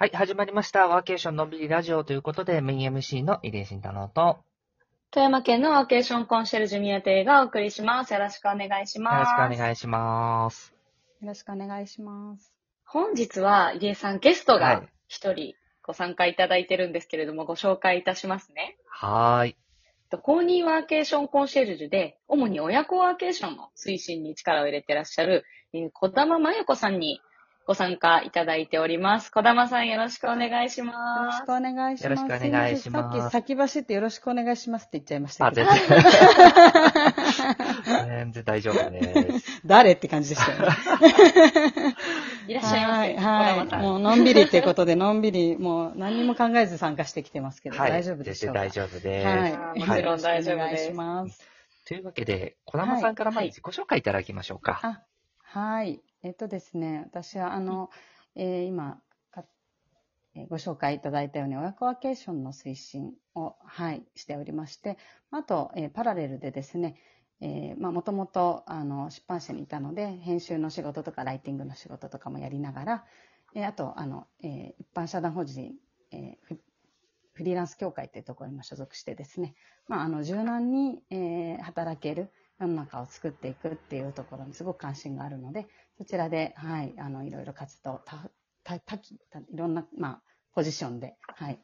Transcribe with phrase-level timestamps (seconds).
[0.00, 0.86] はい、始まりました。
[0.86, 4.38] ワーケーションのんびりラジオということで、メイン MC の入江慎太郎と、よ
[5.10, 8.14] 富山県のワーケーションコンシェルジュ宮邸がお送りします。
[8.14, 9.32] よろしくお願いします。
[9.32, 10.72] ろしくお願いします。
[11.20, 12.52] よろしくお願いします。
[12.84, 18.76] 本日は、入江さんゲストはがい一人ご参加いただいてるんですけれども、ご紹介いたしますね。
[18.86, 19.56] はーい。
[20.10, 27.20] と公認ワーケーションコンシェルジュで、主に親子ワーケーションの推進に力を入れてらっしゃる、えー小玉真由子さんに
[27.68, 29.30] ご参加いただいております。
[29.30, 31.52] 小玉さんよろしくお願いしよろますしく。
[31.52, 32.04] お願いします。
[32.04, 35.70] よろしくお願いしますさっき先走ってよろしくお願いしますって言っちゃいましたあ、けど。
[35.70, 36.02] 全然。
[38.08, 39.60] 全然大丈夫です。
[39.68, 40.66] 誰って感じでしたよね。
[42.48, 43.16] いらっしゃいませ。
[43.16, 43.82] はい、小はい。
[43.82, 47.90] もうのんびりっていうことで、のんびり、もう何にも考えず参加してきてますけど、はい。
[47.90, 48.60] 大丈夫でしょうか？
[48.62, 49.26] 全然大丈夫です。
[49.26, 49.78] はい。
[49.78, 51.46] もちろん大丈夫ですお願いします。
[51.86, 54.80] というわけで、小玉さんからまず自己紹介いただきましょうか。
[54.82, 55.02] あ、
[55.42, 56.00] はい。
[56.22, 57.90] えっとですね、私は、あの、
[58.34, 59.00] えー今
[59.30, 59.44] か、
[60.34, 64.98] えーご紹介いただいたように、親子ワーケーションの推進を、はい、しておりまして、
[65.30, 66.96] あと、えーパラレルでですね、
[67.40, 73.04] えーまあ、もともと、あの、出版社にいたので、編集の仕事とか、ライティングの仕事とかもやりながら、
[73.54, 75.74] えーあと、あの、えー一般社団法人、
[76.10, 76.60] えーフ
[77.34, 79.54] フリーランス協会というところにも所属してですね、
[79.86, 88.30] まあ、あの、柔軟に、えー働ける世の中を作っていくっていうところにすごく関心があるので、そちらで、はい、あの、いろいろ活動、た、
[88.64, 90.22] た、多岐たいろんな、まあ、
[90.54, 91.60] ポジションで、はい、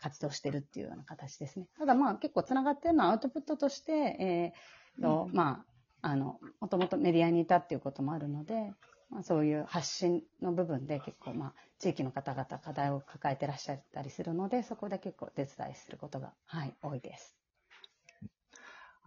[0.00, 1.66] 活動してるっていうような形ですね。
[1.78, 5.64] ただまあ、結構つながってるのはアウトプットとして、えーと、ま
[6.02, 8.72] あ、あの、もともとメディアにいたっていうこともあるので、
[9.10, 17.41] まあ、そういう発信の部分で結構、まあ、地域の方々課題を抱えてらっしゃったりするので、そこで結構手伝いすることが、はい、多いです。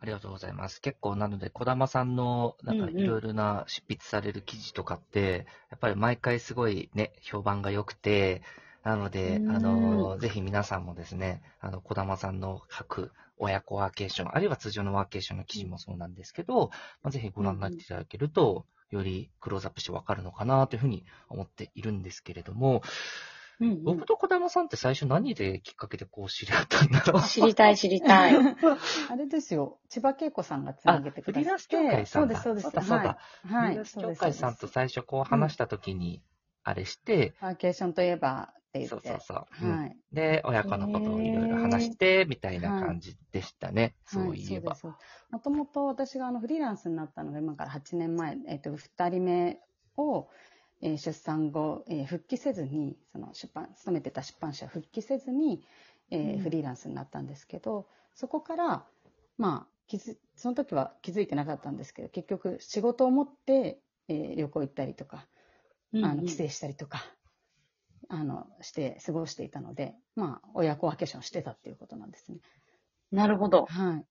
[0.05, 0.81] ありがとうございます。
[0.81, 8.43] 結構なので、小玉さんの、なんかいろいろな執筆される記事とかって、やっぱり毎回すごいね、評判が良くて、
[8.83, 16.69] なので、うんあの、ぜひ皆さんもですね、あの、小玉さんの書く親子ワーケーション、あるいは通常のワーケーションの記事もそうなんですけど、
[17.01, 22.83] まあ、ぜひご覧になっていただけると、よりクローズアップしてわかるのかなというふうに思っているんですけれども、
[23.59, 28.35] うんうん僕と小玉さんって最初何できっかけでこう知り合ったんだろう知りたい知りたい。
[29.09, 31.43] あれですよ、千葉恵子さんがつなげてくださって。
[31.43, 32.87] フリーランス協会さんだそうです、そうです。
[32.87, 33.67] そうだそうだはい。
[33.67, 33.67] はい。
[33.67, 36.21] フリーランス協そうです会さんと最初こう話したときに、
[36.63, 38.89] あれして、ワーケーションといえばって言って。
[38.89, 39.67] そうそうそう。
[39.67, 39.97] うんはい。
[40.11, 43.95] で、親子のことをいろいろ話して、みたいな感じでしたね。
[44.05, 44.75] そういえば。
[45.29, 49.59] もともと私があのフリーランスになったのが今から8年前、えっ、と、2人目
[49.97, 50.27] を、
[50.85, 55.63] えー出産後、えー復帰せずに、その出版、勤めてた出版社を復帰せずに、
[56.11, 58.87] えフリーランスになったんですけど、そこから、
[59.37, 65.27] まあ、気づその時は気づいてなかったんですけど、結局仕事を持って、えー旅行行ったりとか、
[66.01, 67.03] あの帰省したりとか、
[68.09, 72.39] あの、して過ごしていたので、まあ、親子ワーケーションしてたっていうことなんですね。
[73.11, 73.65] なるほど。
[73.65, 74.05] はい。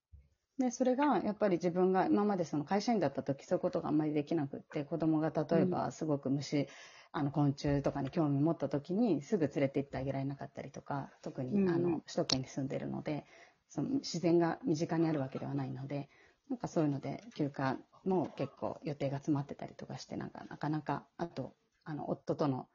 [0.59, 6.69] で、それがやっぱり自分が今までその会社員だった時そういうことがあんまりできなくって、子供が例えばすごく虫、
[7.11, 11.69] あの昆虫とかに興味持った時にすぐ連れて行ってあげられなかったりとか、特にうん。
[11.69, 13.27] あの首都圏に住んでるので、
[13.69, 16.09] その自然が身近にあるわけではないので、
[16.49, 22.69] なんかそういうので休暇も結構予定が詰まってたりとかして、なんかなかなか、あと、あの、夫との、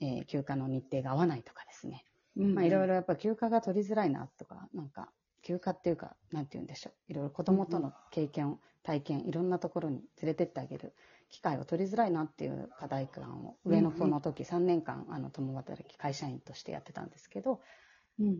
[0.00, 2.04] えー休暇の日程が合わないとかですね。
[2.52, 6.94] まあ、いろいろやっぱ休暇が取りづらいなとか、なんか、休暇っていうか、なんて言うんでしょう。
[7.08, 10.94] いろいろ子供との経験、体験、いろんなところに連れてってあげる
[11.28, 17.60] 機会を取りづらいなっていう課題感を、上の子の時3年間、あの、共働き会社員としてやってたんですけど、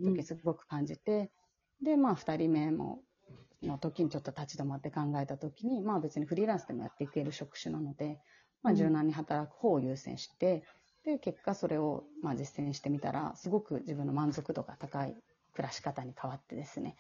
[0.03, 1.33] 時すごく感じて、
[1.81, 3.05] で、まあ、2人目も、
[3.63, 8.21] の時にちょっと立ち止まって考えた時に、まあ別にフリーランスでもやっていける職種なので、
[8.63, 8.89] まあうん。
[8.89, 10.65] 柔軟に働く方を優先して、
[11.05, 15.17] で、結果それをまあ実践してみたら、すごく自分の満足度が高い
[15.55, 16.97] 暮らし方に変わってですね、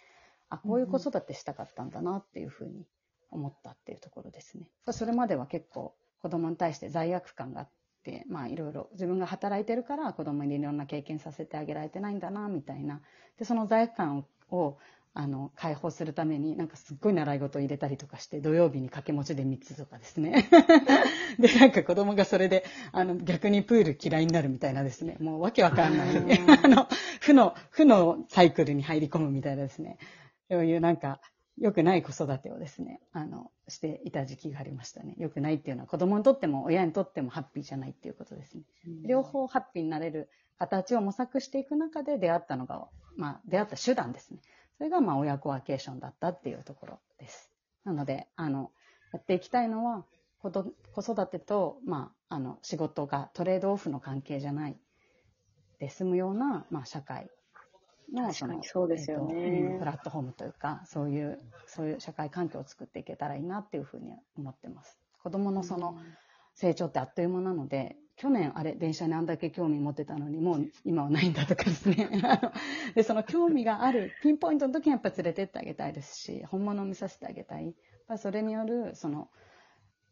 [0.48, 2.86] あ、こういう子育てしたかったんだなっていうふうに
[3.30, 4.68] 思ったっていうところですね。
[4.90, 7.68] それまでは結構子供に対して罪悪感があっ
[8.04, 13.00] て、まあいろいろ自分が働いてるから子供にいろんな経験させてあげられてないんだな、みたいな。
[13.38, 14.76] で、その罪悪感を
[15.14, 20.48] あの解放するためになんかすっごい習い事を入れたりとかして土曜日に掛け持ちで3つとかですね
[21.38, 26.16] でなんか子供がそれであの逆にプール嫌いになるみたいなですねもうわけわかんない
[26.64, 26.88] あの
[27.22, 29.98] 負の負のサイクルに入り込むみたいなですね
[30.50, 31.20] そういうなんか
[31.58, 38.62] 良くない子育てをですねあのしていた時期がありましたね良くないっていうのは子供にとっても親にとってもハッピーじゃないっていうことですね
[39.06, 40.28] 両方ハッピーになれる
[40.62, 42.86] 形を模索していく中で出会ったのが、
[43.16, 44.38] まあ、出会った手段ですね。
[44.78, 47.50] それが、まあ、親子ワーケーションだったっていうところです。
[47.84, 48.70] なので、あの、
[49.12, 50.04] やっていきたいのは、
[50.40, 54.76] 子育てと、まあ、あの、仕事がトレードオフの関係じゃない。
[55.82, 57.28] って済むような、まあ、社会
[58.12, 64.98] の、確かにそうですよねえっとうんプラットフォームというか、そういう、そういう社会環境を作っていけたらいいなっていうふうに思ってます。
[65.22, 65.96] 子供のその
[66.54, 72.08] 成長ってあっという間なので、去年あれ、電車にあんだけ興味持ってたのに、もう今はないんだとかですね。
[72.94, 77.64] で、その興味がある、ピンポイントの時にやっぱ連れてってあげたいですし、本物を見させてあげたい。
[77.64, 77.74] やっ
[78.06, 79.30] ぱりそれによる、その、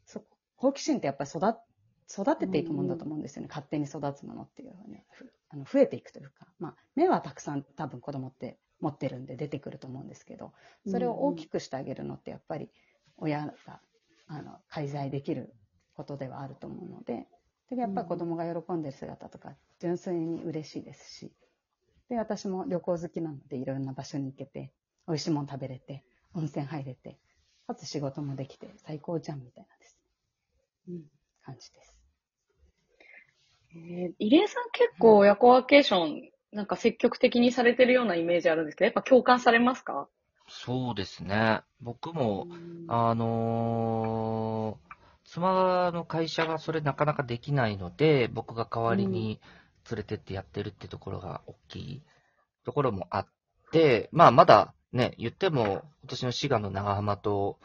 [0.04, 0.24] そ
[0.56, 1.64] 好奇心ってやっぱり育っ
[2.10, 3.48] 育てていくものだと思うんですよね。
[3.48, 5.06] 勝手に育つものっていうのはね。
[5.10, 10.52] ふあの増えていくというか、まあ、目はたくさん多分子供って持ってるんで出てくると思うんですけど、
[10.86, 12.70] それを大きくしてあげるのってやっぱり
[13.16, 13.80] 親が
[14.28, 15.52] あの介在できる
[15.94, 17.26] ことではあると思うので、
[17.68, 21.32] でやっぱり子供が喜んでる姿とか純粋に嬉しいですし、
[22.08, 24.72] で、私も旅行好きなのでいろんな場所に行けて、
[25.06, 26.04] 美味しいもの食べれて、
[26.34, 27.18] 温泉入れて、
[27.66, 29.98] かつ仕事もできて最高じゃんみたいなです
[30.88, 30.94] ね。
[30.94, 31.02] うん、
[31.44, 31.99] 感じです。
[33.74, 40.08] えー、入江さん結構親子ワーケーション、なんか積極的にされてるようなイメージあるんですけど、やっぱ共感されますか？
[40.48, 41.62] そうですね。
[41.80, 42.84] 僕も、うん。
[42.88, 44.90] あのー
[45.32, 49.40] 妻の会社がそれなかなかできないので、僕が代わりに
[49.88, 52.02] 連れてってやってるってところが大きい
[52.64, 53.26] ところもあっ
[53.70, 57.60] て、まあまだね、言っても、今年の滋賀の長浜と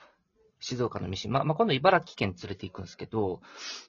[0.60, 3.42] 静岡の三島、まあ今度茨城県連れて行くんですけど、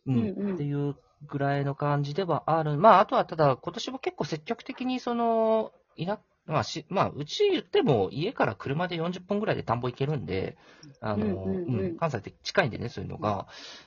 [0.07, 0.97] うん、うんうんっていう
[1.27, 2.77] ぐらいの感じではある。
[2.77, 10.57] まああとはただ今年も結構積極的にその、いな、まあし、まあうち言っても家から車で40分ぐらいで田んぼ行けるんで、
[11.01, 13.47] あの、うんうんうんうん関西って近いんでね、そういうのが。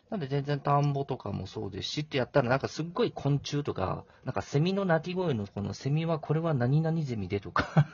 [0.10, 7.88] なんで全然田んぼとかもそうですしってやったらなんかすっごい昆虫とか、なんかセミの鳴き声のこのセミはこれは何々ゼミでとか、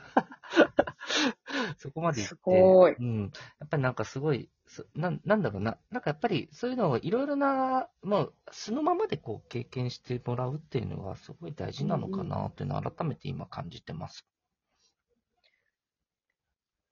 [1.86, 2.34] そこまで行って。
[2.34, 3.32] すごいうん。
[3.60, 5.78] やっぱりなんかすごい、そなんなんだろうな。
[5.90, 14.26] なんかやっぱりそういうのをいろいろな、もう素のままでこう経験してもらうっていうのがすごい大事なのかなっていうのを改めて今感じてます。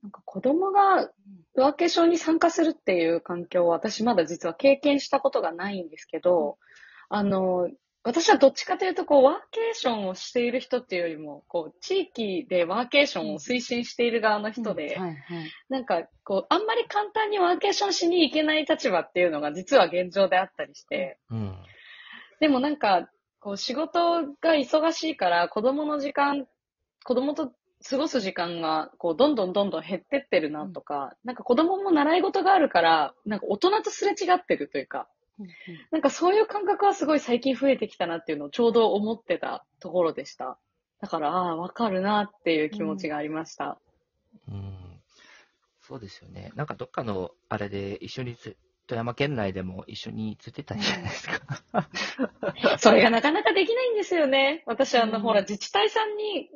[0.02, 1.10] なんか子供が
[1.54, 6.58] ワーケーションに参加するっていう環境を私まだ実は経験したことがないんですけど、
[7.08, 7.68] あの、
[8.04, 14.98] 私はどっちかというと、こう、ワーケーションをしている人っていうよりも、こう、地域でワーケーションを推進している側の人で。
[15.70, 21.56] なんか、こう、あんまり簡単にワーケーションしに行けない立場っていうのが実は現状であったりして、うん。
[22.40, 23.08] でもなんか、
[23.40, 26.46] こう、仕事が忙しいから、子供の時間、
[27.04, 27.52] 子供と
[27.88, 35.23] 過ごす時間が、こう、どんどんどんどん減ってってるなとか、なんか子供も習い事があるから、なんか大人とすれ違ってるというか、うんうん
[35.90, 40.58] なんかそういう感覚はすごい最近増えてきたなっていうのをちょうど思ってたところでした。
[41.00, 43.78] だから、ああ、わかるなっていう気持ちがありました。
[44.48, 44.74] うん
[45.86, 46.50] そうですよね。
[46.54, 51.88] なんかどっかのあれで一緒につ、富山県内でも一緒についてたんじゃないですか。
[52.80, 54.62] それがなかなかできないんですよね。
[54.64, 56.48] 私、あの、うんほら、自治体さんに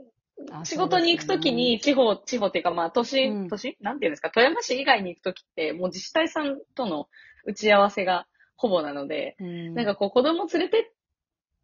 [0.51, 3.77] あ仕事に行くときに、地方、地方っていうか、まあ、都市、うん都市？
[3.81, 7.09] なんていうんですか、富山市以外に行くときって、もう自治体さんとの
[7.45, 8.27] 打ち合わせが
[8.59, 10.93] ほぼなので、そうですね、なんかこう、子供連れてっ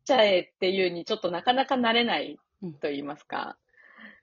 [0.04, 3.58] ちゃえっていうに、ちょっとなかなかなれないうんと言いますか。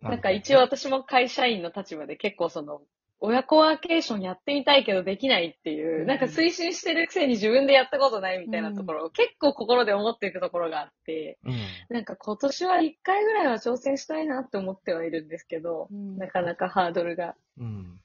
[0.01, 2.81] ななんか一応私も会社員の立場で結構その、
[3.23, 11.55] 親子ワーケーションやってみたいけどできないっていう、うんなんか推進してるくせに自分でやったことないみたいなところを結構心で思っていくところがあって、うん。
[11.89, 17.35] なんか今年は一回ぐらいは挑戦したいなって思ってはいるんですけど、うんなかなかハードルが。
[17.59, 17.99] うん。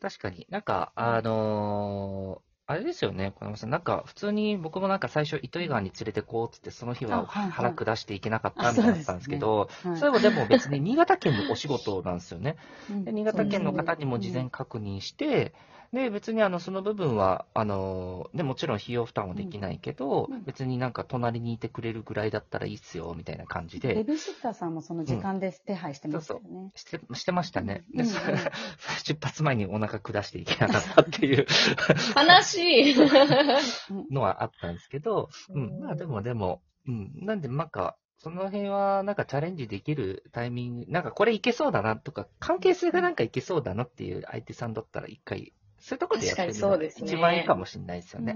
[0.00, 0.46] 確かに。
[0.48, 3.70] なんか、あのーあれですよね、小山さん。
[3.70, 7.50] なんか、普通に僕もなんか最初、糸魚川に連れてこうっつって、その日はあはいはい。
[7.52, 12.56] 腹下していけなかったみたいだったんですけど、はいそれもでも別に新潟県のお仕事なんですよね。
[12.90, 13.04] うん。
[13.04, 15.54] で新潟県の方にも事前確認して、
[15.92, 20.44] で、別にあの、その部分は、あの、で、もちろん費用負担はできないけど、うん。
[20.44, 26.72] 別になんか隣にいてくれるぐらいだったらいいっすよ、みたいな感じで、ベビーシッターさんもその時間で手配してましたよね。
[26.74, 27.84] して、してましたね。
[27.94, 28.36] で、うんそれ
[29.04, 31.46] 出発前にお腹下していけなかったっていう。
[32.16, 32.96] 悲しい。
[34.10, 35.78] のはあったんですけど、ううん。
[35.78, 45.52] ん、まあでもでも、うん、なんでなんか、その辺はなんかチャレンジできるタイミング、なんかこれいけそうだなとか、関係性がなんかいけそうだなっていう相手さんだったら一回、
[45.86, 48.34] そういうとこでやってみるのが確かにそうですね一番いいかもしれないですよね。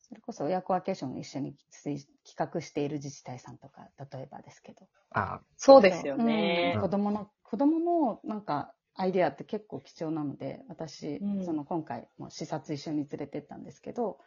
[0.00, 4.88] それこそ親子ワーケーションを一緒に推企画している自治体さんとか、例えばですけど。
[5.12, 6.82] あそうですよねうん。
[6.82, 14.18] 子供の、子供のなんかアイデアって結構貴重なので、私、うんその今回も視察一緒に連れてったんですけど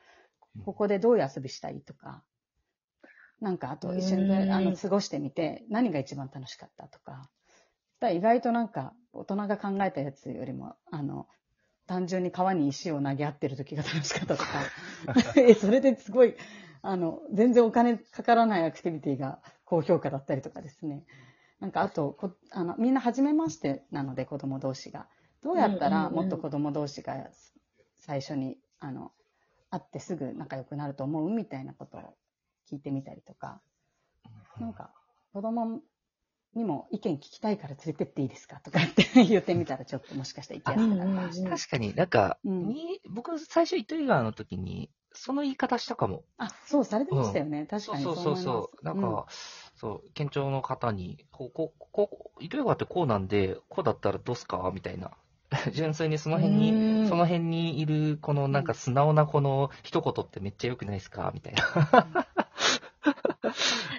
[0.56, 2.24] うん、ここでどういう遊びしたいとか、
[3.42, 7.30] なんかあと一緒にうんあの過ごしてみて何が一番楽しかったとか、
[8.00, 11.28] だから意外となんか大人が考えたやつよりも、あの、
[11.88, 14.48] 単純に川に石を投げ合ってる時が楽しかったとか、
[15.38, 16.36] え、それですごい
[16.88, 21.04] あの、全然お金かからないアクティビティが高評価だったりとかですね。
[21.60, 25.08] なんかあとこあの、みんな初めましてなので、子供同士が。
[25.42, 27.16] どうやったらもっと子供同士が
[27.98, 29.12] 最初に、あの、
[29.72, 32.02] 会ってすぐ仲良くなると思うみたいなことを
[32.70, 33.62] 聞いてみたりとか。
[34.60, 34.92] なんか、
[35.34, 35.82] 子供
[36.56, 41.30] にも意見聞きたいから連れてっていいですかとかって 言ってみたら、ちょっともしかしたらいけるかな。
[41.58, 46.24] 確かになんか、うんに僕最初糸魚川の時に、その言い方したかも。
[46.38, 47.66] あ、そう、されてましたよね。
[47.70, 48.86] 確かにそうそうそう。
[48.86, 49.28] なん思いまか、
[49.76, 54.70] そう、県庁の方に、こう、こう、こう、糸魚川ってこうなんで、こうだったらどうすか？
[54.74, 55.12] みたいな。
[55.72, 56.72] 純粋にその辺うに、
[57.06, 61.32] んその辺にいる、このなんか素直なこの一言ってめっちゃ良くないですか？
[61.34, 61.64] みたいな。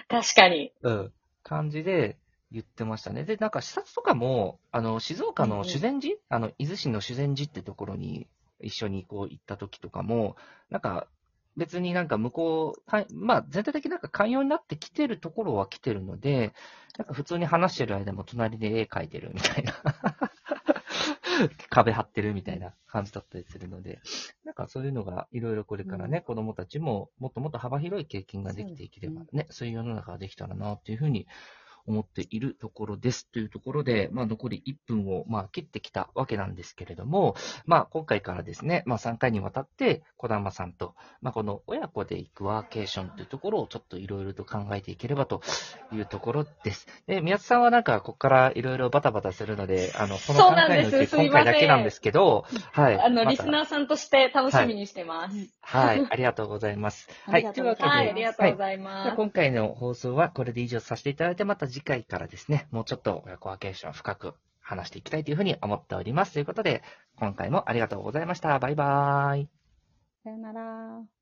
[0.09, 0.71] 確かに。
[0.81, 1.13] うん。
[1.43, 2.17] 感じで
[2.51, 3.23] 言ってましたね。
[3.23, 8.27] で、なんか視察とかも、あの、静岡の修善寺、あの、伊豆市の修善寺ってところに
[8.61, 10.35] 一緒にこう行った時とかも、
[10.69, 11.07] なんか、
[11.57, 16.53] 別になんか向こう、かまあ全体的になんか寛容になってきてるところは来てるので、
[16.97, 19.73] なんか普通に話してる間も隣で絵描いてるみたいな。
[21.69, 23.99] 壁張ってるみたいな感じだったりするので、
[24.43, 31.27] なんかそういうのがいろいろこれからね、子供たちももっともっと幅広い経験ができていければね、そういう世の中ができたらなっていうふうに
[31.87, 33.27] 思っているところです。
[33.31, 45.41] というところで、まあ残り1分をまあ切ってきたわけなんですけれども、まあ今回からですね、まあ3回にわたって小玉さんと、まあこの親子で行くワーケーションというところをちょっといろいろと考えていければと
[45.91, 46.87] いうところです。
[47.07, 52.99] で、宮津さんはなんかここからいろいろバタバタするので、あの、この3そうなん回のうち今回だけなんですけど、はい。
[52.99, 55.37] あの、リスナーさんとして楽しみにしてます。
[55.61, 57.07] はい、ありがとうございます。
[57.25, 59.11] あはい、りがとうございますはい、というわけで、ありがとうございます。
[59.11, 66.33] あ今回の放送はこれで以上させていただいて、また次回からですね、もうちょっと親子ワーケーション深く話していきたいというふうに思っております。
[66.33, 66.81] ということで、
[67.17, 68.57] 今回もありがとうございました。
[68.57, 69.49] バイバーイ。
[70.23, 71.16] さよなら。